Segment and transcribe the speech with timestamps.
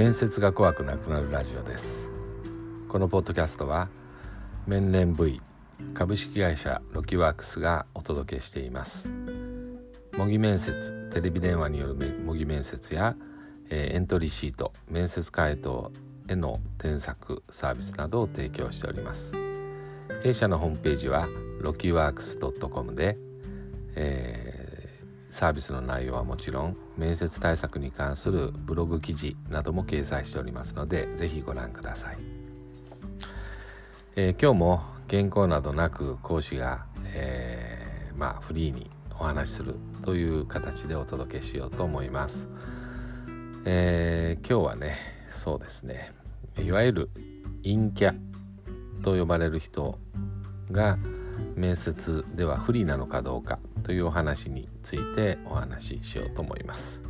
[0.00, 2.08] 面接が怖くなくなるラジオです。
[2.88, 3.90] このポッドキャストは
[4.66, 5.42] 面連 V
[5.92, 9.10] 株式会社ロキワークスがお届けしています。
[10.16, 13.14] 模擬面接テレビ電話による模擬面接や、
[13.68, 15.92] えー、エントリーシート面接回答
[16.28, 19.34] への添削サービスなどを提供しております。
[20.22, 21.28] 弊社のホームページは
[21.60, 23.18] ロキワークス .com で、
[23.96, 24.49] えー、
[25.30, 32.18] サービスの内容はもちろん面接対策に関するブログ記事なども掲載しておりますので是非ご覧ください、
[34.16, 42.48] えー、今日も原稿などなく講師が、えー、まあフリーにお話しするという形でお届けしようと思います、
[43.64, 46.12] えー、今日はねそうですね。
[46.58, 47.10] いわゆる
[47.64, 48.14] 陰キャ
[49.02, 49.98] と呼ばれる人
[50.70, 50.98] が
[51.54, 53.58] 面接では不利なのかどうか。
[53.80, 57.00] というお話についてお話ししようと思います。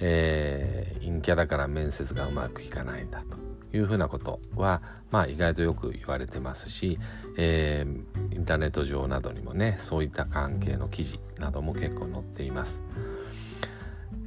[0.00, 4.80] えー、陰キャだから面接がうまくいかないんだというふうなことは、
[5.10, 6.98] まあ、意外とよく言われてますし、
[7.36, 12.80] えー、インターネット上などにもねそういった関係の記事なども結構載っています。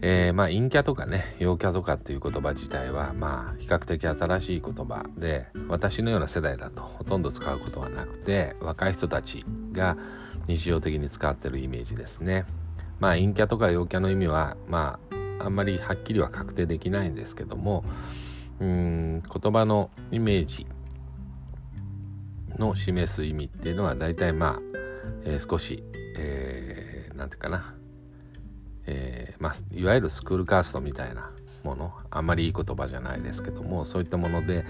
[0.03, 9.97] えー、まあ陰キャとかね陽キャとかっていう言葉自体はまあ比較的新しい言葉で私のような世代だとほとんど使うことはなくて若い人たちが
[10.47, 12.45] 日常的に使ってるイメージですね。
[13.00, 15.00] まあ陰キャとか陽キャの意味はま
[15.39, 17.84] ああんまりはっきりは確定できないんですけども
[18.59, 20.67] うん言葉のイメージ
[22.59, 24.59] の示す意味っていうのは大体まあ、
[25.25, 25.84] えー、少し、
[26.17, 27.75] えー、ていうかな。
[28.88, 31.31] えー、まあ、いわゆるスクールカーストみたいな
[31.64, 31.94] もの。
[32.09, 34.66] あんまりいい言葉じゃないですけどもそういったもので、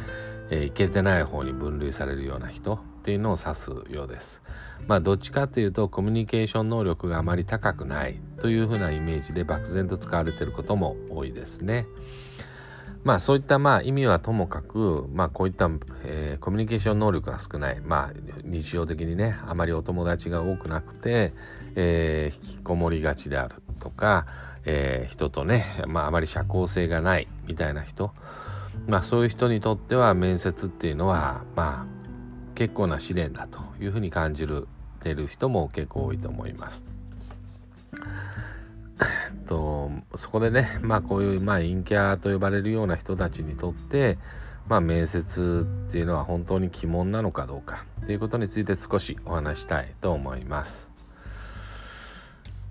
[0.50, 2.80] えー、いけてない方に分類されるような人。
[3.02, 4.44] っていうのを指すようです。
[4.88, 11.88] まあどっちかっていうとコミュニケーション能力があまり高くないというふうなイメージで漠然と使われていることも多いですね。
[13.03, 15.70] まあそういったまあ意味はともかく、まあこういった、
[16.03, 21.34] えー、コミュニケーション能力が少ない、まあ日常的にね、あまりお友達が多くなくて、
[21.75, 24.28] えー、引きこもりがちであるとか、
[24.66, 28.12] えー、人とね、まああまり社交性がないみたいな人、
[28.88, 32.00] まあそういう人にとっては面接っていうのは、まあ
[32.56, 34.67] 結構な試練だというふうに感じる
[35.01, 36.85] てる人も結構多いと思います。
[39.47, 44.17] とそこでねまあこういう、まあ、陰キャと呼ばれるような人たちにとって
[44.69, 50.89] まあ面接っていうのは本当に鬼門なのかどうかっていうことについて少しお話したいと思います。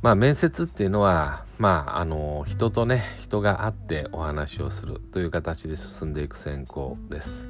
[0.03, 7.50] まあ面接っていうのはまああの人とね人が会ってお話をするという形で進んでいく選考です。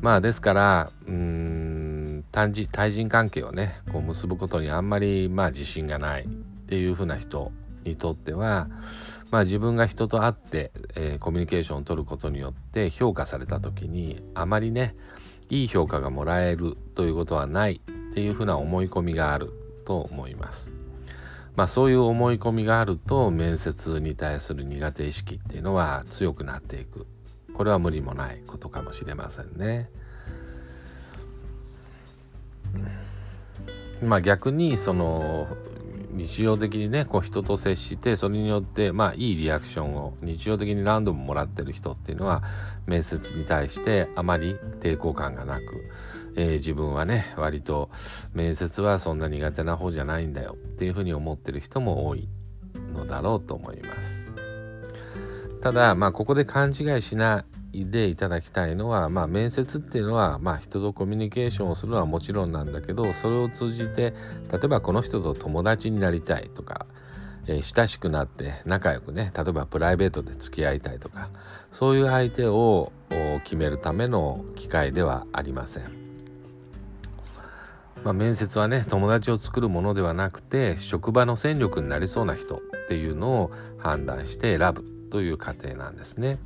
[0.00, 6.26] まあですからうん対人関係をねこう結ぶことにあんまりまあ自信がないっ
[6.68, 7.52] ていうふうな人
[7.84, 8.68] にとっては、
[9.30, 14.94] まあ、自分が人と会って、えー、コミュニケーションを取ることによって評価された時にあまりね
[15.48, 17.80] いい評価がもらえるということはない
[18.10, 19.52] っていうふうな思い込みがある
[19.84, 20.70] と思います。
[21.56, 27.06] まあそういう思い込みがあると面接に対する苦手意識っていうのは強くなっていく。
[27.54, 29.90] これは無理もないことかもしれませんね。
[34.02, 35.46] まあ逆にその
[36.12, 42.42] 日常的にねこう人と接してそれによってまあいいリアクションを日常的に何度ももらってる人っていうのは
[42.86, 45.90] 面接に対してあまり抵抗感がなく、
[46.36, 47.90] えー、自分はね割と
[48.34, 52.28] 面接はそんな苦手な方じゃないんだよっていうふうに思ってる人も多い
[52.94, 54.19] のだろうと思います。
[55.60, 64.12] ただまあここで勘違いしないでいただきたいのは、まあ、面接っていうのは、まあ、人とコミュニケーションをするのはもちろんなんだけどそれを通じて
[64.50, 66.86] 例えばこの人と友達になりたいとか、
[67.46, 71.30] えー、親しくなって仲良くね例えばプライベートで付き合いたいとか
[71.70, 72.92] そういう相手を
[73.44, 76.00] 決めるための機会ではありません。
[78.02, 86.38] まあ、面接はね友達を作るものではなくて職場の戦力になりそうな人っていうのを判断して選ぶという過程なんですね。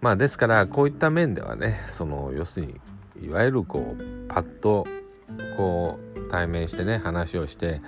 [0.00, 2.80] まあですからこういった面ではねその要するに
[3.24, 4.86] いわゆるこうパッと
[5.56, 7.80] こう対面してね話をして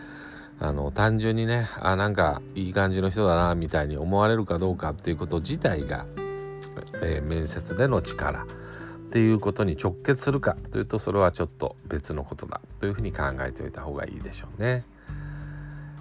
[0.61, 6.07] あの単純にねあなんかいい感じの人だなみたいに思われるかどうかっていうこと自体が、
[7.03, 8.47] えー、面接での力っ
[9.11, 14.85] ていうことに直結するかというとそれはちょっと別のことだというふうに考えておいた方がいいでしょうね。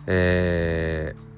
[0.06, 1.33] えー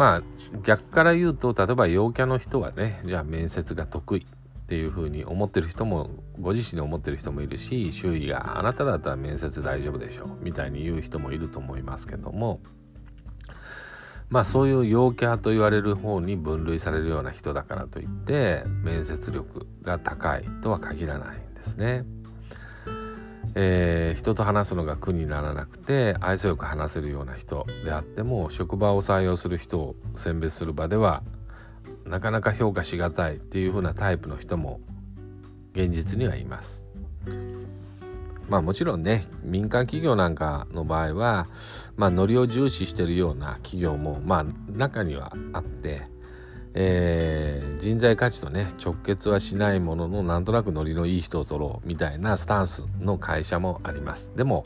[0.00, 0.22] まあ
[0.64, 4.24] 逆から言うと例えば陽キャの人はねじゃあ面接が得意っ
[4.66, 6.10] ていうふうに思ってる人も
[6.40, 12.60] ご自身で思ってる人もいるし周囲があなただったら面接大丈夫でしょみたいに言う人もいると思いますけども
[14.28, 22.04] まあそういう陽キャと言われる方に分類されるような人だからといって面接力が高いとは限らないんですね。
[23.54, 31.22] えー、人と話すのが苦にならなくて愛想よく話せるような人であっても職場を採用する人を選別する場では
[32.04, 34.80] なかなか評価しがたいっていう風なタイプの人も
[35.72, 36.84] 現実にはいます。
[38.48, 41.46] まあもちろんね民間企業なんかの場合は
[41.96, 46.02] まあノリを重視してるような企業もまあ中にはあって、
[46.74, 54.32] えー、人材価値とね直結はしないもののなんとなくノリのいい人を取ろうみたいなスタンスの会社もあります。
[54.36, 54.64] でも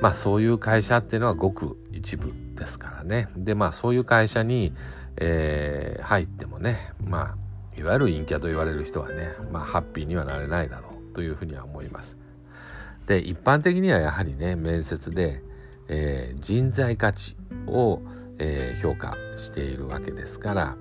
[0.00, 3.28] まあそういう会社っていうのはごく一部ですからね。
[3.36, 4.72] でまあそういう会社に、
[5.16, 7.36] えー、入ってもねまあ
[7.78, 12.16] いわゆる陰キャと言われる人はねまあハッピーにはなれないだろうというふうには思います。
[13.06, 15.42] で一般的にはやはりね面接で、
[15.88, 17.36] えー、人材価値
[17.66, 18.00] を、
[18.38, 20.76] えー、評価しているわけですから、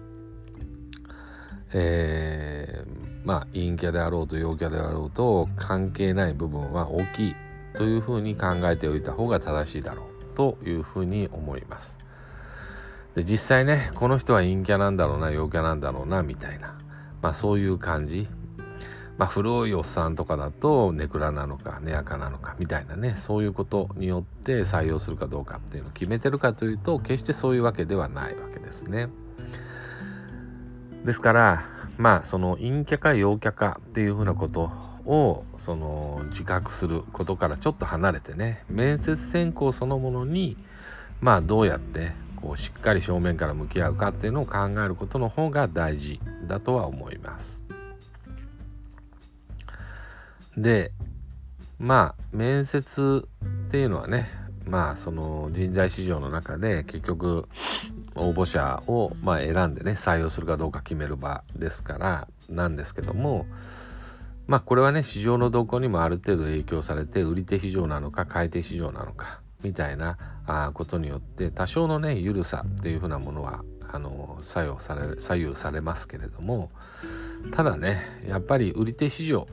[1.77, 7.35] えー、まあ陰キャであろうと陽キャであろうと関係ない部分は大きい
[7.73, 11.97] というふうに考えておいた方が正しいだろうというふうに思います。
[13.15, 16.77] で実際ねこの人は陰キャなんだろうな陽キャなんだろうなみたいな、
[17.21, 18.27] まあ、そういう感じ
[19.17, 29.07] まあ、古いおっさんとかだとネクラなのかネアカなのかみたいなねそういうことによって採用するかどうかっていうのを決めてるかというと決してそういうわけではないわけですね。
[31.05, 31.63] ですから
[31.97, 34.71] まあその陰キャか陽キャかっていうふうなこと
[35.05, 40.57] をその自覚することからちょっと離れてね面接選考そのものに
[41.21, 47.63] まあどうやってこうしっかり正面から向き合うかっていうのを考えることの方が大事だとは思います。
[50.57, 50.91] で
[51.77, 53.27] まあ面接
[53.67, 54.27] っていうのはね
[54.65, 57.47] まあその人材市場の中で結局
[58.15, 63.45] 応募者をま選んでね採用するかどうか決める場ですからなんですけども
[64.47, 76.71] まあこれはね市場の動向にもある程度影響されて売り手市場なのか買い手市場なのかみたいなあことによって多少のね緩さっていうふうなものはあの作用され左右されますけれども
[77.51, 79.47] ただねやっぱり売り手市場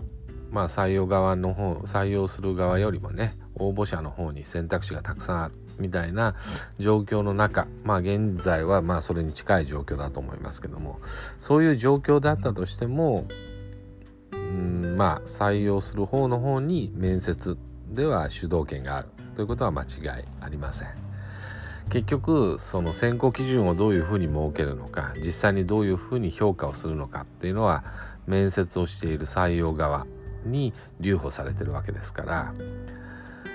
[0.53, 5.55] まあ、採用側の方採用する側よりもね応募者の方に選択肢がたくさんある。
[5.79, 6.35] みたいな
[6.79, 11.01] 状況の中まあ現在はまあそれに近い状況だと思いますけども
[11.41, 13.27] そういう状況だったとしても
[14.33, 17.57] うんまあ採用する方の方に面接
[17.91, 19.89] では主導権があるということは間違い
[20.41, 21.13] ありません。
[21.91, 27.85] 結局その選考基準をどういうふうに設けるのか実際にどういうふうに評価をするのかっていうのは
[28.27, 30.07] 面接をしている採用側
[30.47, 32.55] に留保されてるわけですから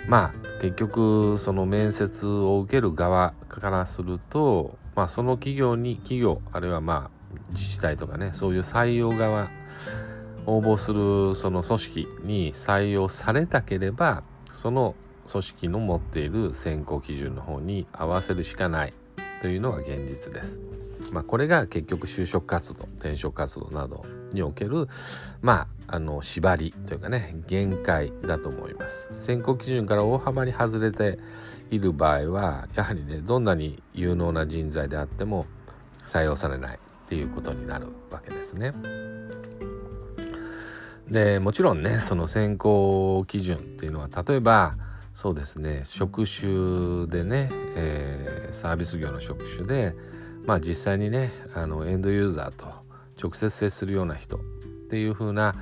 [0.08, 9.50] まあ結局その面接を受ける側からすると、まあ、その企業に企業あるいはまあ自治体とかねそういう採用側
[10.46, 14.96] 応募するその組織に採用されたければその
[15.30, 18.94] 組織の持っている選考基準の方に合わせるしかない
[19.42, 20.60] というのが現実です。
[21.12, 24.88] まあ、これが結局就職活動転職活動などにおける
[25.42, 31.18] まああの縛りというかね限界だと思います選考基準から大幅に外れて
[31.70, 35.46] いる場合はやはりねどんなに有能な人材であっても
[36.06, 36.80] 採用されないっ
[37.10, 38.74] ていうことになるわけですね。
[41.10, 44.76] でもちろんねその選考基準っていうのは例えば
[45.16, 49.96] そうですね職種でね、えー、サービス業の職種で
[50.46, 52.68] まあ実際にねあのエンドユーザーと
[53.22, 54.40] 直接接するような人っ
[54.90, 55.56] ていう風な、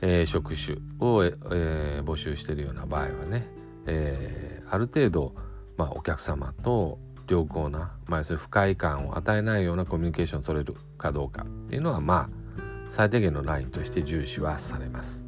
[0.00, 3.46] えー、職種を、えー、募集してるような場合はね、
[3.86, 5.34] えー、ある程度、
[5.76, 12.42] まあ、お客様と良好な、まあ、要するに不快感を与えないようなコミュニケーションを取れるかどうかっていうのはまあ
[12.90, 15.21] 最低限のラインとして重視はされます。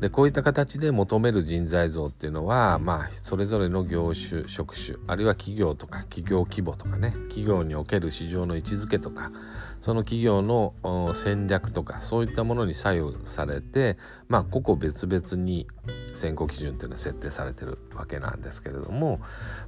[0.00, 9.30] でこういった形で求める人材像っていうのは、まあ、それぞれの業種職種あるいは企業とか企業規模とかね企業における市場の位置づけとか
[9.82, 10.74] その企業の
[11.14, 15.66] 戦略とかそういったものに左右されてまあ個々別々に
[16.14, 19.20] 選考基準っていうのは設定されてるわけなんですけれども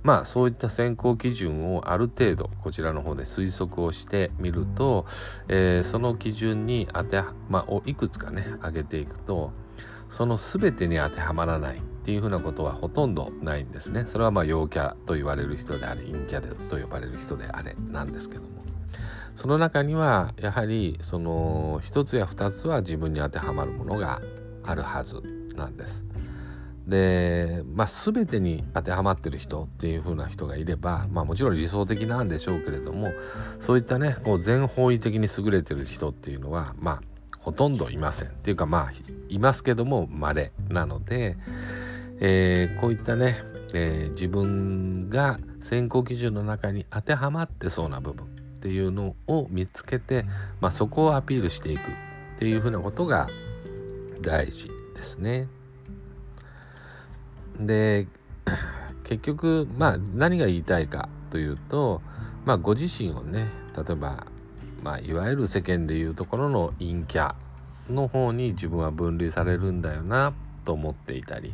[0.03, 5.07] まあそういった選考基準をある程度こちらの方で推測をしてみると、
[5.49, 9.53] えー、その基準に当てまあいくつかね上げていくと
[10.13, 14.05] その全てに当てはまらないっていうふうなことはほとんどないんですね。
[14.07, 18.49] それはまあ陽キャと言われる人であれ陰キャと呼ばれる人であれなんですけども。
[19.35, 24.21] その中にはやはりその一つや二つは自分に当てはまるものが
[24.63, 25.23] あるはず
[25.57, 26.05] なんです。
[26.87, 33.13] で、まあ、全てに当てはまってる人っていう風な人がいれば、まあ、もちろん理想的なんでしょうけれども
[33.61, 37.03] そういったねこう全方位的に優れてる人っていうのはまあ
[37.43, 38.91] ほとんどいませんっていうかまあ
[39.29, 41.37] いますけども稀なので、
[42.21, 43.37] えー、こういったね、
[43.75, 48.29] えー、自分が選考基準の中に当てはまってそうな部分っ
[48.61, 50.25] ていうのを見つけて、
[50.61, 51.85] まあ、そこをアピールしていくっ
[52.39, 53.29] ていうふうなことが
[54.21, 55.49] 大事ですね。
[57.59, 58.07] で
[59.05, 62.01] 結局まあ何が言いたいかというと、
[62.45, 64.27] まあ、ご自身をね例えば、
[64.83, 67.35] まあ、いわゆる世間でいうところの陰キャ
[67.91, 70.33] の方に自分は分類されるんだよな
[70.65, 71.53] と思っていたり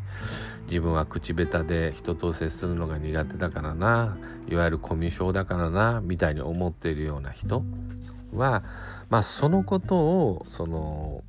[0.66, 4.18] 自分は口下手で人と接するのが苦手だからな
[4.48, 7.62] いわゆるコミュ障だからなみたいに思っているような人
[8.34, 8.62] は、
[9.08, 11.22] まあ、そのことをその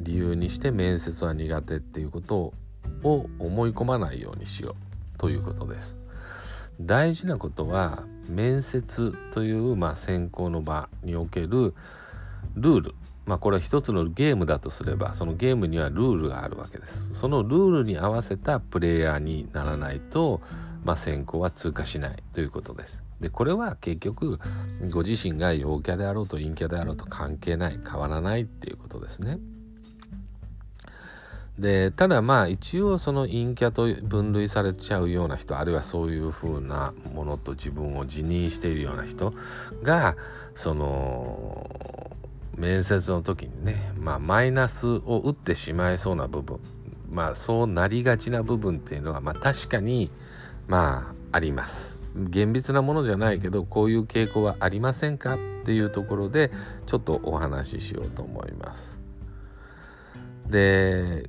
[0.00, 2.52] 理由にして面接は苦手っていうこと
[3.02, 4.76] を思い込まないようにしよ
[5.16, 5.96] うということです。
[6.80, 11.74] 大事なことは面接という、まあ、選考の場における
[12.54, 12.94] ルール。
[13.26, 17.12] まあこれは一つのゲームだとすればそのゲームにはルールがあるわけです。
[17.14, 20.40] そのルールに合わせたプレイヤーにならないと、
[20.82, 23.02] まあ、選考は通過しないということです。
[23.20, 24.38] でこれは結局
[24.90, 29.38] ご自身が陽キャであろうと陰キャであろうと関係ない変わらないっていうことですね。
[31.58, 39.34] でただまあ一応その陰キャと分類されちゃうような人あるいはそういう風なものと自分を自認しているような人
[39.82, 40.16] が
[40.54, 41.68] その
[42.56, 46.60] 面接の時にね、まあ、マイナスを打ってしまいそうな部分
[47.10, 50.10] まあそうなりがちな部分っていうのはまあ確かに
[50.68, 51.98] まああります。
[52.16, 56.50] 厳密なものじゃないけどこういう傾向はありませんかっていうところで
[56.86, 58.96] ちょっとお話ししようと思います。
[60.48, 61.28] で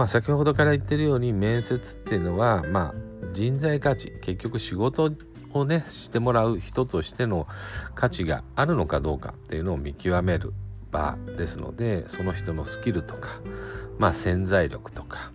[0.00, 2.94] まあ先ほどから言ってるように面接っていうのはまあ
[3.34, 5.12] 人材価値結局仕事
[5.52, 7.46] をねしてもらう人としての
[7.94, 10.54] 価値があるのかどうかっていうのを見極める
[10.90, 13.42] 場ですのでその人のスキルとか
[13.98, 15.32] まあ潜在力とか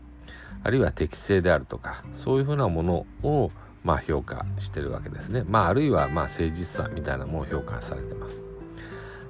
[0.63, 3.51] あるいは適性であるとかそういうふうなものを
[3.83, 5.43] まあ評価してるわけですね。
[5.47, 8.41] まああるいはまあ誠実さみたいなものを評価されてます。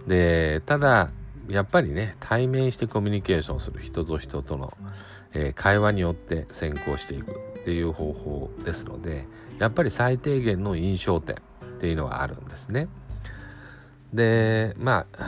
[0.08, 1.10] でただ
[1.50, 4.76] やっぱりね対面してコミュニケーションする人と人との、
[5.36, 9.28] えー、会話によって先行していくっていう方法ですので
[9.60, 11.40] やっぱり最低限の印象点っ
[11.80, 12.88] ていうのはあるんですね。
[14.14, 15.26] でまあ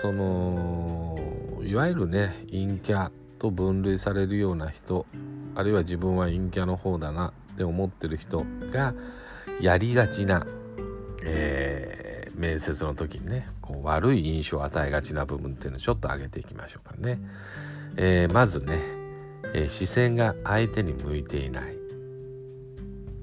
[0.00, 1.18] その
[1.64, 5.06] いわゆるね陰キャと分類されるような人
[5.54, 8.94] あるいは自分は陰キャの方だなって思ってる人が
[9.60, 10.46] やりがちな、
[11.24, 17.18] えー、面接の時にねこう悪い印象を与えがちな部分っていうのをちょっと上げていきましょうかね。
[17.96, 18.80] えー、まずね、
[19.54, 21.76] えー、視線が相手に向いていない。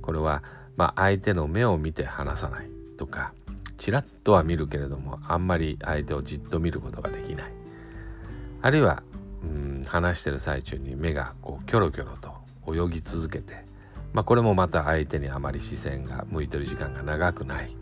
[0.02, 0.44] これは、
[0.78, 3.34] まあ、相手の目を見て話さないとか
[3.78, 7.52] ちらっとは見るけれどもあんまり相手をじっと見ることができない。
[8.62, 9.04] あるいは
[9.44, 12.32] うん話してる最中に目がこうキョロキョロと
[12.68, 13.66] 泳ぎ続けて、
[14.14, 17.76] まあ、これもまた相手にあまり視線が向いてる時間が長くない。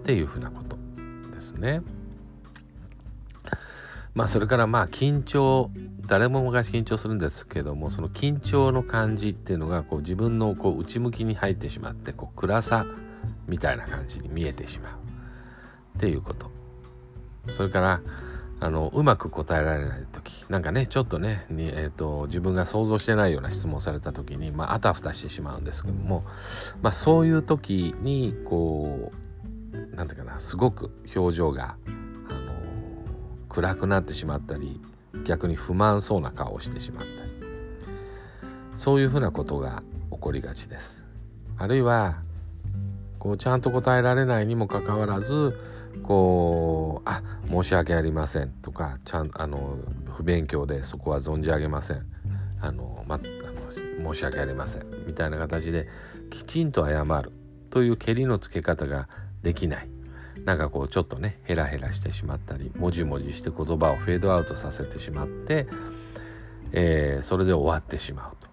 [0.00, 0.76] っていうふうなこと
[1.32, 1.82] ですね。
[4.14, 5.70] まあそれからまあ緊張
[6.10, 12.84] 誰もが緊張するんですけどもその緊張の感じっていうのがこう自分のこう内向きに入ってしまってこう暗さ
[13.46, 14.92] みたいな感じに見えてしまう。
[15.98, 16.50] っていうこと。
[17.56, 18.00] それから
[18.58, 20.44] あのうまく答えられない時。
[20.48, 26.24] なんかねちょっとねに、えーと、自分が想像してないような質問をされた時に、まあ、あたふたしてしまうんですけども、
[26.82, 29.12] まあ、そういう時にこ
[29.72, 31.76] うなんていうかなすごく表情が
[33.48, 34.80] 暗くなってしまったり
[35.24, 37.30] 逆に不満そうな顔をしてしまったり。
[38.76, 41.04] そういうふうなことが起こりがちです。
[41.58, 42.22] あるいは
[43.18, 45.58] こうちゃんと答えられないにもかかわらず
[46.02, 52.06] こう「あ申し訳ありません」とかちゃんあの不勉強でそこは存じ上げません。
[52.62, 54.86] あの、ま、あの申し訳ありません。
[55.06, 55.86] みたいな形で
[56.30, 57.32] きちんと謝る
[57.68, 59.08] というけりのつけ方が
[59.42, 59.88] できない。
[60.44, 65.66] なんかこうちょっとねヘラヘラしてしまったりもじもじして言葉をフェードアウトさせてしまって、
[66.72, 68.50] えー、それで終わってしまうと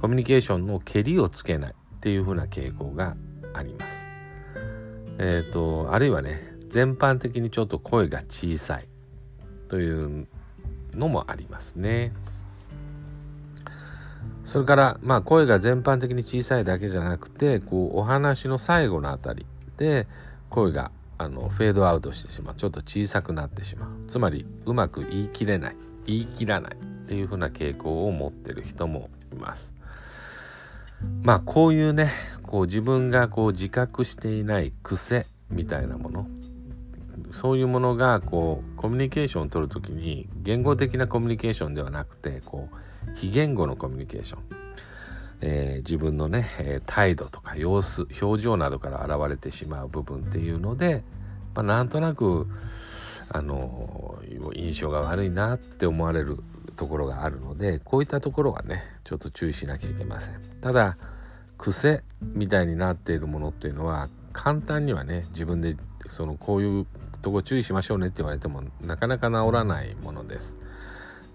[0.00, 3.16] コミュニケーションのけりをつけないっていう風な傾向が
[3.54, 4.06] あります。
[5.18, 8.88] えっ、ー、とあるいはね全般的にちょっと声が小さい
[9.68, 10.28] という
[10.94, 12.12] のもありますね。
[14.44, 19.44] それからまあ声が全般的に小さいだけじゃなくてこうお話の最後のあたり
[19.76, 20.06] で
[20.50, 22.54] 声があのフェードアウトしてしまう。
[22.56, 23.90] ちょっと小さくなってしまう。
[24.06, 25.76] つまりうまく言い切れない。
[26.06, 29.72] 言い切らないっていうふうな傾向を持ってる人もいます。
[31.22, 32.10] まあこういうね
[32.42, 36.26] こう自分がこう自覚していない癖みたいなもの。
[37.32, 42.76] そういうものがこうコミュニケーションを取る時に言語的なコミュニケーションではなくてこう
[43.14, 44.40] 非言語のコミュニケーション、
[45.40, 51.04] えー、自分のね、えー、態度とか様子表情などから現れてしまう部分っていうので、
[51.54, 52.46] まあ、なんとなく
[53.28, 54.18] あの
[54.54, 56.38] 印象が悪いなって思われる
[56.76, 60.40] ところがあるのでこういったところはねちょっと注意しなきゃいけません。
[60.60, 60.96] ただ
[61.58, 65.76] 癖みたいになっているものっていうのは簡単にはね自分で
[66.08, 66.86] そのこういう
[67.22, 70.56] とこ注意しましょうねって言われてもなかなか治らないものです。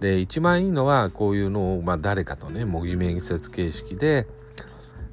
[0.01, 4.27] で一番いいのはこういうのを、まあ、誰かとね模擬面接形式で、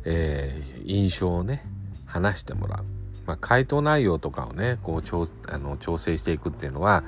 [0.04, 1.64] えー、印象をね
[2.06, 2.84] 話してもらう
[3.28, 7.04] まあ、回答内容とかをねこう調あの調整していくっていうのは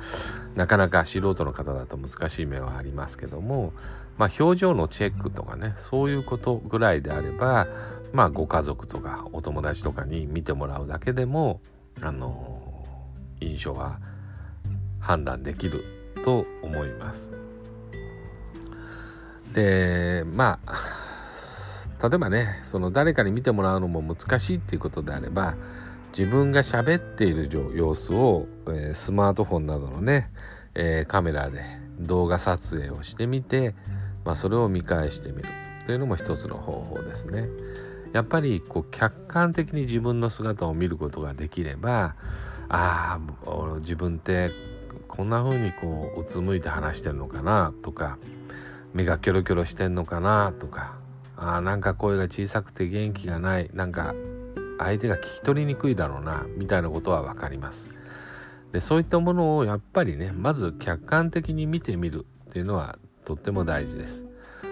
[0.55, 3.73] なかなか素人の方だと難しい面はありますけども、
[4.19, 7.67] まあ、表情のチェックとかねそういうことぐらいであれば、
[8.13, 11.63] まあ、ご家族とかお友達とかに見てもらうだけでも
[12.03, 12.85] あの
[13.41, 13.99] 印象は
[14.99, 15.87] 判断できる
[16.23, 17.50] と思います。
[19.55, 25.57] でまあ例えばねその誰かに見てもらうのも難しいっていうことであれば
[26.17, 30.31] 自分が喋っている様子を、えー、スマートフォンなどのね、
[30.75, 31.63] えー、カメラで
[32.01, 33.75] 動画撮影をしてみて、
[34.25, 35.49] まあ、それを見返してみる
[35.87, 37.49] というのも一つの方法ですね。
[38.13, 42.17] やっぱりこう客観的に自分の姿を見ることができれば
[42.69, 44.51] ああ自分って
[45.07, 48.19] こんな風にこううつむいて話してるのかなとか
[48.93, 50.99] 目がキョロキョロしてんのかなとか
[51.37, 54.15] あなんか声が小さくて元気がないなんか
[54.79, 57.91] 相手が聞き取りにくいだろうなみたいなことは分かります。
[58.73, 64.27] でそういったものをやっぱりねまず客観的に見てみるっていうのはとっても大事です。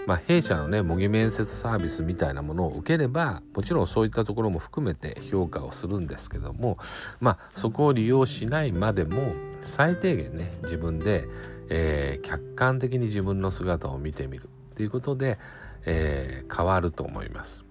[0.07, 6.79] まあ、弊社のね模擬面接サービスみたいなものを受ければもちろんそういったところも含めて評価をするんですけども
[7.21, 11.27] まあそこを利用しないまでも最低限ね自分で、
[11.69, 15.39] えー、客観的に自分の姿を見てみるっていうことで、
[15.85, 17.65] えー、変わると思います。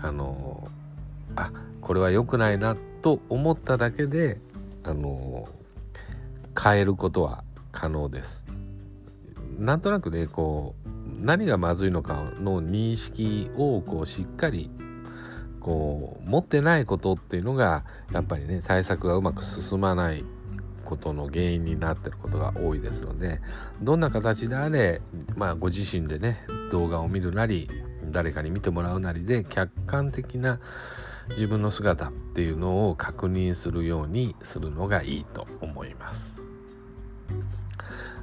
[0.00, 0.68] あの
[1.36, 1.50] あ
[1.80, 4.38] これは良くないなと思っただけで
[4.84, 5.48] あの
[6.60, 8.44] 変えることは可能です。
[9.58, 14.70] なんとなくねこう何がまずいのかの認識をこうしっかり
[15.60, 20.24] こう持ってないことっていうのがやっぱりね対策がうまく進まない
[20.82, 23.40] ことの原因になってることが多いですので
[23.80, 25.00] どんな形であれ、
[25.36, 27.68] まあ、ご自身でね動画を見るなり
[28.10, 30.60] 誰かに見てもらうなりで客観的な
[31.30, 36.42] 自分の姿っていうのを確認するようにするのがいいと思います。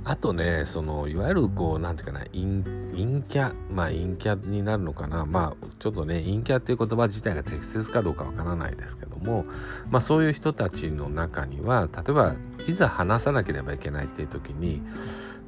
[0.05, 9.45] あとね、そのいわゆるこう、なんていうかな、陰陰キャ、まあ陰キャになるのかな、まあちょっとね、陰キャっていう言葉自体が適切かどうかわからないですけども、
[9.89, 12.35] まあそういう人たちの中には、例えば
[12.69, 14.81] いざ話さなければいけないっていう時に、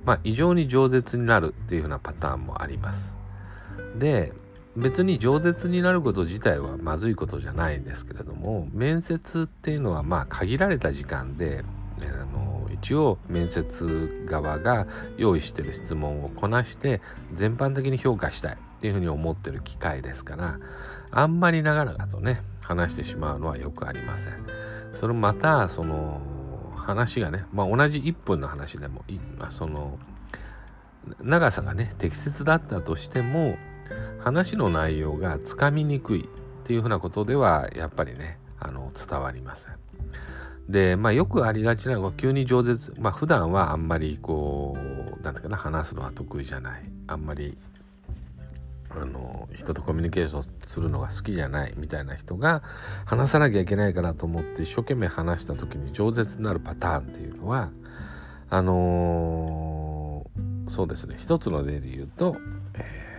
[0.06, 3.16] まあ異常に饒舌になるっていうふうなパターンもあります。
[3.98, 4.34] で、
[4.76, 11.64] 別に饒舌になること自体はまずいことじゃないんですけれども面接っていうのはまあ限られた時間で
[12.00, 17.02] あの一応面接側が用意してる質問をこなして
[17.34, 20.60] 全般的に評価したいっていうふうに思ってる機会ですから
[21.12, 24.34] あんまり長々とね話してしまうのはよくありません。
[24.94, 26.22] それまたその
[26.82, 29.04] 話がね、まあ、同じ1分の話でも、
[29.38, 29.98] まあ、その
[31.22, 33.56] 長さがね適切だったとしても
[34.20, 36.28] 話の内容がつかみにくいっ
[36.64, 39.76] ていうふうなことではやっぱりねあの伝わりません。
[40.70, 42.94] でまあよくありがちなのは急に饒舌。
[43.00, 46.84] まあ普段はあんまりこう何ていうかな話すのは得意じゃない。
[47.08, 47.58] あんまり
[49.00, 52.62] あの人とコミュニケーションするのが好きじゃないみたいな人が
[53.06, 57.72] 話さなきゃいけないからと思って一生懸命話した時に饒舌になるパターンっていうのは
[58.50, 61.16] あのー、そうですね。
[61.18, 62.36] 一つの例で言うと、
[62.74, 63.12] えー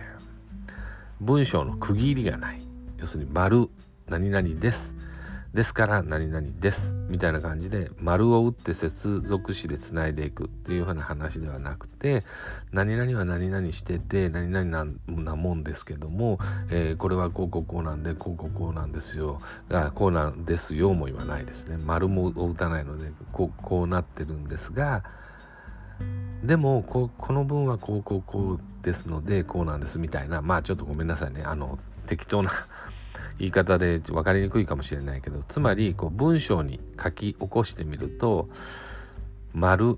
[1.23, 2.61] 文章の区切りがない。
[2.97, 3.69] 要するに丸
[4.09, 4.93] 何々です。
[5.53, 12.23] ですから何々ですみたいな感じで丸を打って接続詞でつないでいくっていうふうな話ではなくて
[12.71, 16.39] 何々は何々してて何々なもんですけども、
[16.71, 19.39] えー、これはこうこうこうなんでこうこうこうなんですよ
[19.69, 21.77] あこうなんですよも言わないですね。
[21.85, 25.03] 丸も打たないのでこうこうなってるんですが
[26.43, 30.41] でもこの文はこうこうこうですのでこうなんですみたいな。
[30.41, 31.43] まあちょっとごめんなさいね。
[31.43, 32.51] あの適当な
[33.43, 38.47] 言い方で分かりにくいかもしれないけどつまりこう文章に書き起こしてみると
[39.53, 39.97] 丸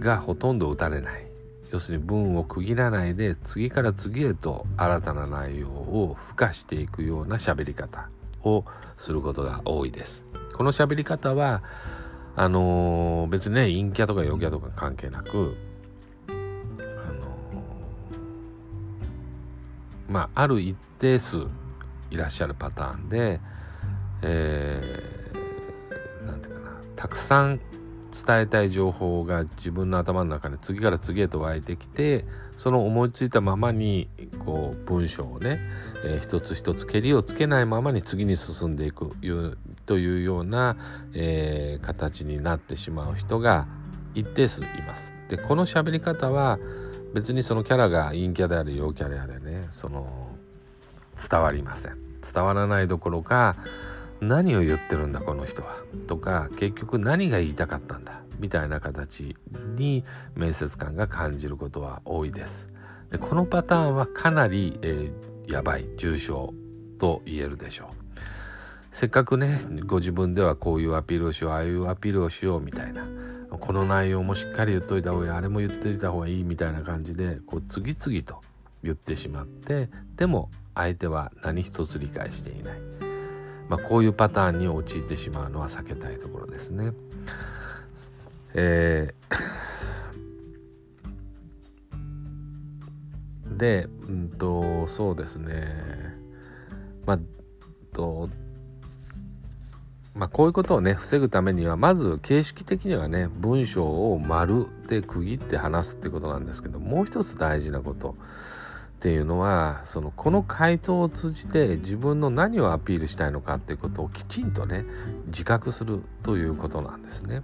[0.00, 1.26] がほとんど打たれない
[1.70, 8.08] 要するに文を区切らないで次から次へと新たな内容を付加していくような喋り方
[8.42, 8.64] を
[8.96, 10.24] することが多いです。
[10.54, 11.62] この喋り方は
[12.36, 15.58] あのー、別にね陰キャとか陽キャとか関係なく
[16.28, 21.46] あのー、まあある一定数
[22.10, 23.40] いらっしゃるパターンで、
[24.22, 27.60] えー、なんていうかなたくさん
[28.26, 32.24] 伝えたい情報が自分の頭の中に次から次へと湧いてきて
[32.56, 34.08] その思いついたままに
[34.44, 35.60] こう文章をね、
[36.04, 40.76] えー、一つ一つけりをつけないままに次に進んでいくいうというような、
[41.14, 43.68] えー、形になってしまう人が
[44.14, 45.14] 一定数います。
[45.28, 46.58] でこの喋り方は
[47.14, 50.27] 別にそのキャラが陰キャである陽キャであれねその
[51.18, 52.08] 伝わりません。
[52.32, 53.56] 伝わらないどころか
[54.20, 55.76] 何を言ってるんだこの人は
[56.06, 59.36] とか結局何が言いたかったんだみたいな形
[59.76, 60.04] に
[60.34, 62.68] 面接官が感じることは多いです
[63.10, 66.52] でこのパターンはかなり、えー、やばい重症
[66.98, 67.96] と言えるでしょう
[68.92, 73.06] せっかくねご自分ではこういうアピールをしようああいうアピールをしようみたいな
[73.50, 78.40] この内容もしっかり言っといた方がいいあれも言っておいた方がいいみたいな感じでこう次々と
[78.82, 82.78] 言ってしまってでも相手は何一つ理解していない
[83.68, 86.92] まあ、こういうパターンに陥ってしまうのは避けたいところですね。
[88.54, 95.54] えー、で、うんと、そうですね。
[97.04, 97.18] まあ、
[97.92, 98.30] と、
[100.14, 108.16] まあ、こういうことをね防ぐためにはまず形式的にはね文章を丸で区切って話すってことなんですけどもう一つ大事なこと
[108.98, 114.84] っていうのはそのこの回答を通じて自分の何をアピールしたいのかっていうことをきちんとね
[115.26, 117.42] 自覚するということなんですね。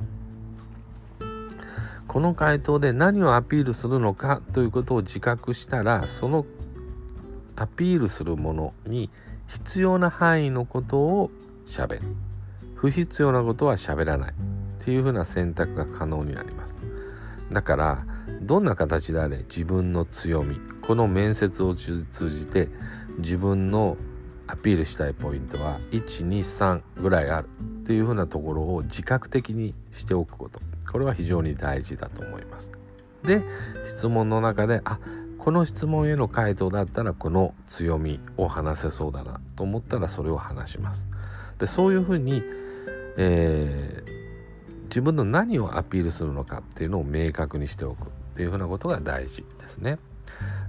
[2.09, 6.45] この回答で何をアピールするのかということを自覚したらその
[7.55, 9.09] アピールするものに
[9.47, 11.31] 必要な範囲のことを
[11.67, 12.03] しゃべる。
[12.75, 14.33] 不必要なことはしゃべらない。
[14.33, 14.35] っ
[14.85, 16.79] ていうふうな選択が可能になります。
[17.53, 18.07] だから
[18.43, 22.69] どんな形であれ自分の強みこの面接を通じて
[23.19, 23.97] 自分の
[24.47, 27.49] アピールしたいポイントは123ぐらいある
[27.83, 32.71] っていうふうなところを自覚的にしておくことこれは非常に大事だと思います。
[33.25, 33.43] で
[33.85, 34.99] 質問の中であ
[35.39, 41.09] この質問への回答だったらこの強みを話せそうだなと思ったらそれを話します。
[41.59, 42.43] でそういうふうに、
[43.17, 49.99] えー、自分の何をアピールするのかっていうのを明確にしておくっていうふうなことが大事ですね。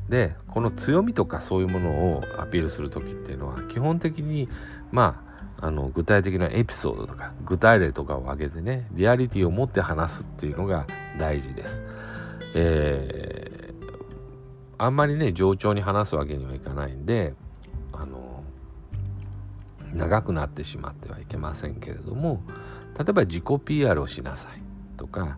[0.10, 4.48] でこの強みとかそういうものをアピールする時っていうのは基本的に
[4.92, 5.24] ま
[5.60, 10.86] ああの具体的なエピソードとか具体例とかを挙げてねリアリティを持って話すっていうのが
[11.18, 11.82] 大事です。
[12.56, 13.86] えー、
[14.78, 17.34] あんまりね冗長に話すわけにはいかないんで
[17.92, 18.44] あの
[19.94, 22.44] 長くなってしまってはいけませんけれども
[22.98, 24.62] 例えば自己 PR をしなさい
[24.98, 25.38] とか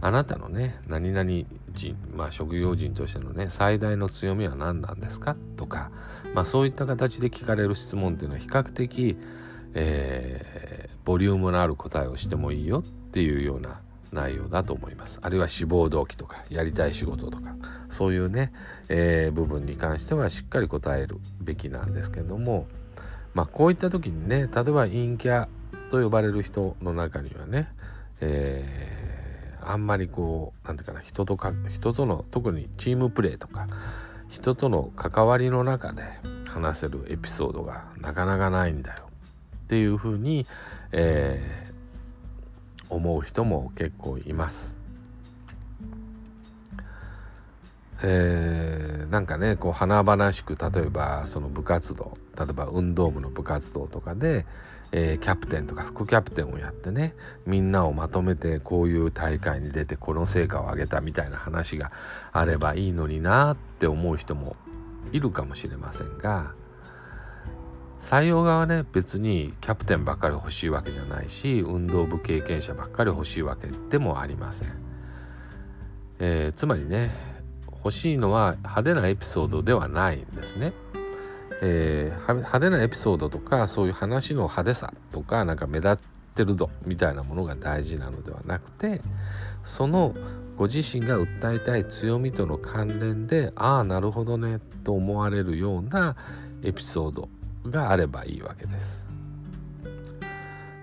[0.00, 1.28] あなたのね何々
[1.72, 5.36] 人、まあ、職業人としてのね最大の強みは何なんですか？
[5.56, 5.90] とか、
[6.34, 9.16] まあ、そういった形で聞かれる質問っていうのは比較的、
[9.74, 13.80] えー、ボリュームのある答えをしてもいいよっていうような
[14.12, 15.18] 内容だと思います。
[15.20, 17.56] あるいは志望動機とかやりたい仕事とか
[17.90, 18.52] そういうね、
[18.88, 22.66] えー、部分に関してはしっかり答えるべきなんですけども
[23.34, 25.48] まあこういった時にね例えば陰キャ
[25.90, 27.68] と呼ばれる人の中にはね、
[28.20, 28.97] えー
[29.62, 33.66] あんまりこう何て言うかな人とか人との特にチームプレーとか
[34.28, 36.02] 人との関わりの中で
[36.48, 39.08] 話せるエピソードがなかなかないんだよ
[39.64, 40.46] っていうふうに、
[40.92, 44.78] えー、思う人も結構います。
[48.02, 48.77] えー、
[49.10, 54.46] なんかねこう華々しく例えばその部活動例えば運動部の部活動とかで、
[54.92, 57.14] えー、キャプテンとか副キャプテンをやってね
[57.46, 61.90] みんなをまとめてこういう大会に出てこの成果を上げたみたいな話が
[62.32, 64.56] あればいいのになって思う人も
[65.12, 66.52] いるかもしれませんが
[67.98, 74.72] 採用側はね別にキャプテンばっかり欲しいわけじゃないし運動部経験者ばっかり欲しいわけでもありません。
[76.20, 77.37] えー、つまりね
[77.84, 80.72] 欲しいのは派手なエピソードではないんですね。
[81.60, 85.96] えー、派手なエピソードとかそういう話の派手さとかなんか目立っ
[86.34, 89.00] てる度みたいなものが大事なのではなくて
[89.64, 90.14] その
[90.56, 96.16] ご自身が訴えたい強みとの関連でああなるほどねと思われるような
[96.62, 97.28] エピソード
[97.68, 99.06] があればいいわけです。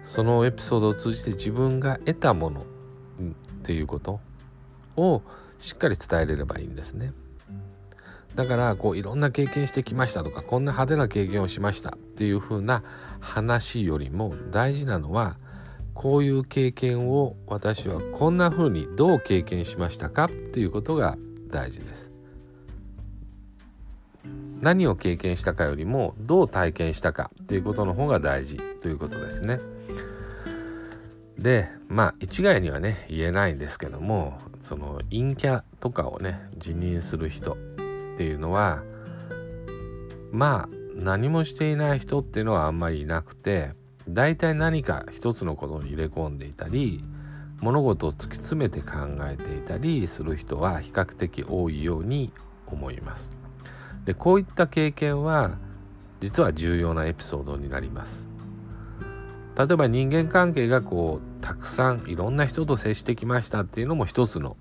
[0.03, 2.63] そのエピソードを通じて自分が得たものっ
[3.63, 4.19] ていうこと
[4.95, 5.21] を
[5.59, 7.13] しっかり伝えれればいいんですね。
[8.35, 12.83] だからこういろんな経験してきましたとかこんな派手な経験をしましたっていう風な
[13.21, 15.37] 話よりも大事なのは
[15.93, 22.11] こういう経験を私はこんな風にどう経験しましたかっていうことが大事です。
[24.61, 29.59] 何を経験したかよりもどう体験したかっていうことの方が大事ということですね。
[31.37, 37.55] でまあ一概にはね言えないんですけどもその陰キャとかをね辞任する人っ
[38.17, 38.83] ていうのは
[40.31, 43.73] まあ何もしていない人っていうのはあんまりいなくて
[44.07, 47.03] 大体何か一つのことに入れ込んでいたり
[47.61, 52.31] 物事を突き詰めて考えていたりする人は比較的多いように
[52.67, 53.31] 思います。
[54.05, 55.57] でこういった経験は
[56.21, 58.24] 実は重要なエピソードになります。
[59.57, 64.57] 例えば人間関係がこうたくさんいろんな人と接してきましたっていうのも一つの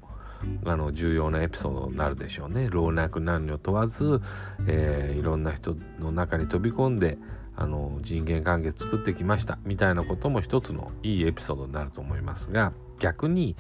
[0.64, 4.20] あの重要なエピソードになるでしょうね老若男女問わず、
[4.66, 7.18] えー、いろんな人の中に飛び込んで
[7.57, 13.57] あの人間関係作ってきましたみたいなことも一つのいいエピソードになると思いますが逆に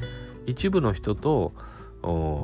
[0.46, 1.52] 一部の人と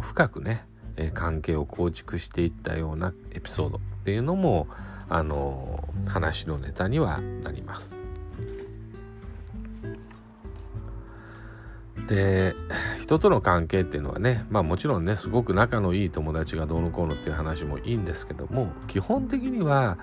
[0.00, 0.64] 深くね、
[0.96, 4.68] えー、関係を構築していったようなエピソードっていうのも
[5.08, 7.99] あの話のネタにはなります。
[12.10, 12.56] で
[13.00, 19.96] 人との関係っていうのはねまあもちろんねすごく仲のいい友達がどうのこうのっていう話もいいんですけども基本的には、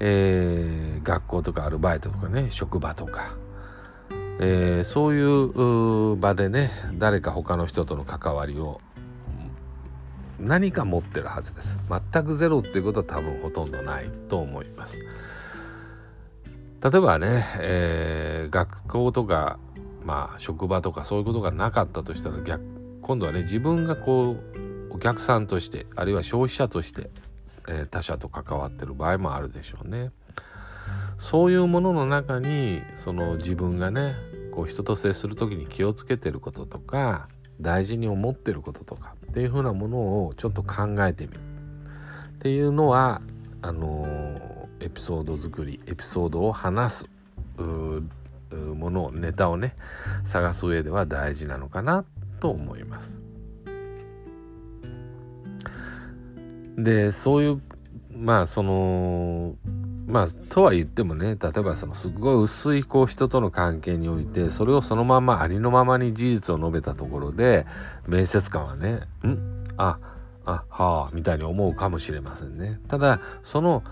[0.00, 3.36] えー、学校とかアルバイトとかね職場とか、
[4.38, 8.82] えー、そういう場でね誰か他の人との関わりを
[10.38, 11.78] 何か持ってるはずです。
[12.12, 14.98] 全くゼロっていうことは多分ほとんどないと思います。
[16.82, 19.58] 例えばね、えー、学校とか
[20.10, 22.64] まあ職場とかそういうことがなかったとしたら逆
[23.00, 27.10] 今度はね自分がこうお客さんとしてあるいは消費者として、
[27.68, 30.10] えー、他者と関わってる場合もあるでしょうね。
[31.20, 34.16] そういうものの中にその自分がね
[34.50, 37.28] こう人と接する時に気をつけてることとか
[37.60, 43.22] 大事に思ってることとかっていうふうなものをちょっと考えてみるっていうのは
[43.62, 47.10] あのー、エピソード作りエピソードを話す
[48.56, 49.74] ものネタをね
[50.24, 52.04] 探す上では大事なのかな
[52.40, 53.20] と思います。
[56.76, 57.60] でそういう
[58.12, 59.54] まあその
[60.06, 67.66] まあとは言ってもね例えばそのすごい薄いこう人との関係においてそれをそのままありのままに事実を述べたところで
[68.06, 69.64] 面接官はね「ん？
[69.76, 69.98] あ
[70.44, 72.80] あはあ」みたいに思うかもしれませんね。
[72.88, 73.84] ただその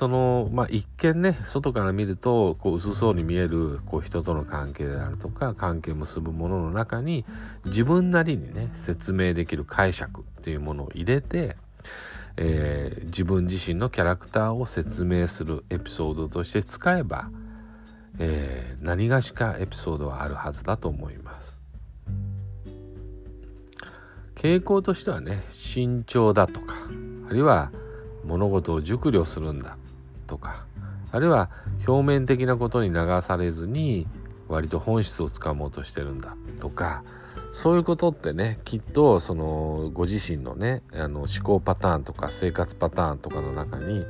[0.00, 7.26] その、まあ、一見ね外から見るとこう薄そうに見えるこう人との関係であるとか関係結ぶものの中に
[7.66, 11.58] 自分なりにね説明できる解釈っていうものを入れて、
[12.38, 17.28] えー、自分自身のキャラクターを説明するエピソードとして使えば、
[18.18, 21.58] えー、何がしかエピソードはあるはずだと思います。
[24.34, 26.74] 傾向としてはね慎重だとか
[27.28, 27.70] あるいは
[28.24, 29.76] 物事を熟慮するんだ
[30.30, 30.64] とか
[31.10, 31.50] あるいは
[31.88, 34.06] 表面的なことに流されずに
[34.46, 37.02] 割と本質をつかもうとしてるんだとか
[37.52, 44.06] そういうことってねきっとそのご自身のねあの思考パターンとか生活パターンとかの中に、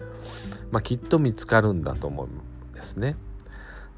[0.71, 3.17] まあ、きっと見つかるんだと思うんですね。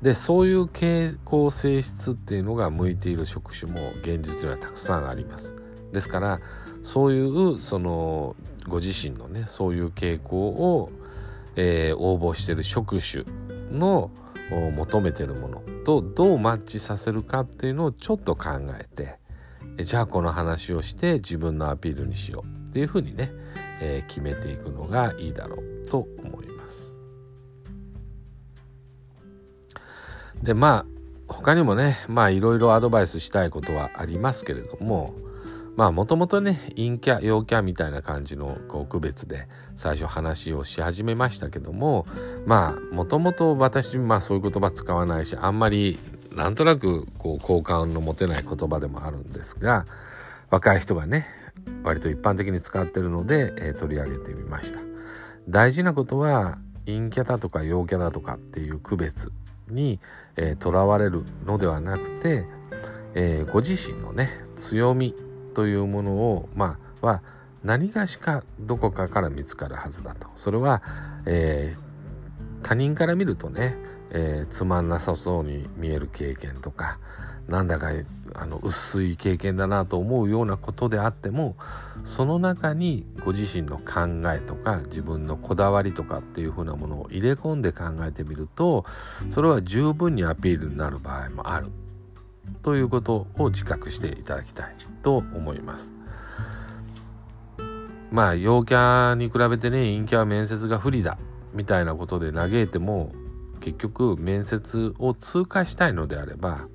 [0.01, 5.55] でそういう傾向性質っていうのが向いている職種も現実にはたくさんあります。
[5.93, 6.41] ですから
[6.85, 8.37] そういうその
[8.69, 10.91] ご自身のねそういう傾向を
[11.57, 13.25] えー、応募してる職種
[13.71, 14.11] の
[14.51, 19.19] 求めてるものとどうマッチさせるかっていうのをちょっと考えて
[19.85, 23.31] じゃあこの話をして自分のアピールにしようっていうふうにね、
[23.81, 26.95] えー、決めていくのがいいだろうと思います。
[30.43, 30.87] でまあ
[31.29, 35.15] 他にもねまあいろいろアドバイスしたいことはありますけれども
[35.77, 42.05] まあもともとね陰キャ陽キャみたいな感じのこう区別で最初話をし始めましたけども
[42.47, 45.99] まあもともと私まあそういう言葉使わないしあんまり
[46.35, 49.87] なんとなくこう好感の持てない言葉でもあるんですが
[50.51, 51.27] 若い人がね
[51.85, 54.81] 割と一般的に使ってるので、えー、取り上げてみました。
[55.49, 59.33] 大事なことは陰キャだとか陽キャだとかっていう区別
[59.69, 59.99] に
[60.61, 62.47] とら、えー、われるのではなくて、
[63.15, 65.15] えー、ご自身のね強み
[65.55, 67.23] というものをまあは
[67.65, 70.29] 何がしかどこかから見つかるはずだと。
[70.37, 70.83] それは、
[71.27, 73.77] えー、他人から見るとね、
[74.11, 76.99] えー、つまんなさそうに見える経験とか
[77.49, 77.91] なんだか
[78.35, 81.57] あの薄い経験だなと思うようなことであっても
[82.05, 88.85] その中にご自身の考えとか自分のこだわりとかっていうふうなものを入れ込んで考えてみると
[89.31, 91.71] それは十分にアピールになる場合もある。
[92.63, 95.93] ということを自覚していただきたいと思います。
[98.13, 101.17] まあ陽キャに比べてね陰キャは面接が不利だ
[101.55, 103.13] みたいなことで嘆いても
[103.61, 106.67] 結局面接を通過したいのであれば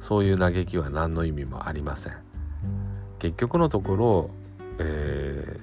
[0.00, 2.12] そういう嘆きは何の意味もありません
[3.18, 4.30] 結局のところ、
[4.78, 5.58] え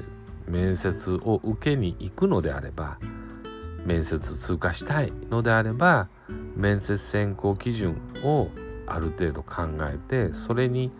[0.47, 2.99] ー、面接を受けに行くのであれば
[3.85, 6.09] 面接通過したいのであれば
[6.55, 8.49] 面接選考基準を
[8.87, 10.91] ある程度考えてそれに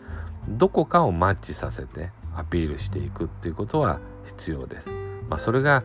[0.48, 4.90] どこかをマッチさせてアピールしていくっていうことは必要です。
[5.28, 5.82] まあ、それが、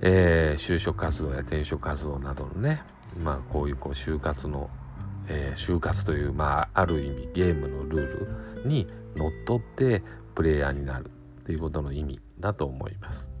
[0.00, 2.82] えー、就職活動や転職活動などのね、
[3.22, 4.70] まあ、こういうこう就活の、
[5.28, 10.02] えー、就活という、まあ、ある意味ゲームのルールにのっとって
[10.34, 13.33] プレイヤーになるっていうことの意味だと思います。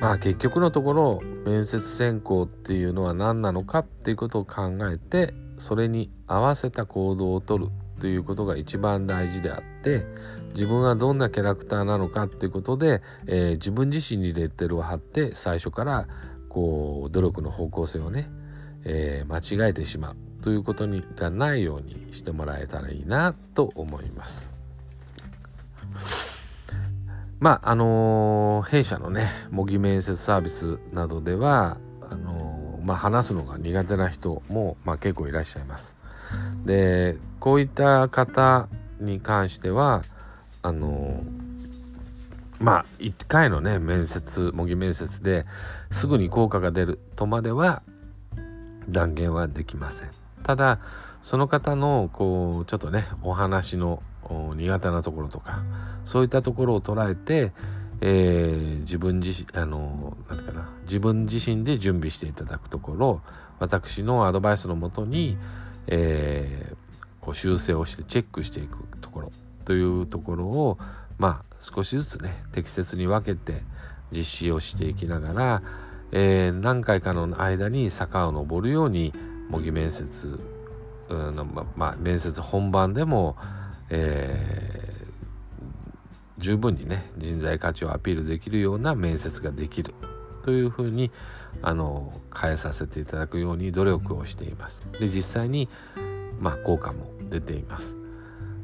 [0.00, 7.68] まあ結局のところ面接選考っていうのは何なのかっていうことを考えてそれに合わせた行動をとる
[8.00, 10.06] ということが一番大事であって
[10.54, 16.06] 自分はどんなキャラクターなのかっていうことで、えー、自分自身にレッテルを貼って最初から
[16.48, 18.28] こう努力の方向性をね、
[18.84, 24.48] えー、間違えてしまうということにがないようにしてもらえたらいいなと思います。
[27.38, 35.94] まああのー、弊社のね模擬面接サービスなどではあのー、まあ、話すのが苦手な人も、まあ、結構いらっしゃいます。
[36.64, 38.68] でこういった方
[39.00, 40.02] に関しては
[40.62, 41.22] あの
[42.58, 45.44] まあ1回のね面接模擬面接で
[45.90, 47.82] すぐに効果が出るとまでは
[48.88, 50.10] 断言はできません
[50.42, 50.80] ただ
[51.22, 54.02] その方のこうちょっとねお話の
[54.56, 55.62] 苦手なところとか
[56.04, 57.52] そういったところを捉えて、
[58.00, 63.22] えー、自分自身あの何てかな自分自身で準備していただくところ
[63.58, 65.38] 私のアドバイスのもとに、
[65.86, 66.76] えー、
[67.20, 69.32] こう修正をしてチェックしていくところ
[69.64, 70.78] というところを
[71.18, 73.62] まあ少しずつね適切に分けて
[74.12, 75.62] 実施をしていきながら、
[76.12, 79.12] えー、何回かの間に坂を登るように
[79.48, 80.38] 模擬面接
[81.08, 83.36] の、ままあ、面接本番でも、
[83.90, 89.94] えー、十分にね人材価値をアピールできるような面接ができる
[90.42, 91.10] というふうに
[91.62, 94.86] あの変えさせていただくように努力をしています。
[94.98, 95.68] で実際に
[96.40, 97.96] まあ、効果も出ています。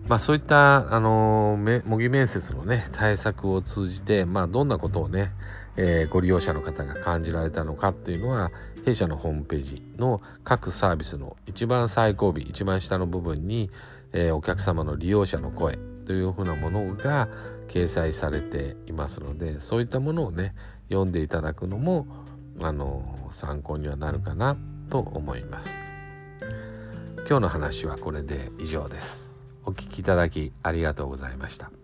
[0.08, 5.30] まあ、そういった、あの模擬面接のね対策を通じて、まあ、どんなことをね、
[5.76, 8.50] えー、ご利用者の方が感じられたのかっていうのは
[8.84, 13.70] 弊社のホームページの各サービスの一番最後尾一番下の部分に、
[14.12, 17.28] えー、お客様の利用者の声というふうなものが
[17.68, 20.54] 掲載されていますのでそういったものをね
[20.88, 22.06] 読んでいただくのも
[22.60, 24.56] あの参考にはなるかな
[24.90, 25.74] と思います。
[27.28, 29.34] 今日の話はこれで以上です。
[29.64, 31.81] お聴きいただきありがとうございました。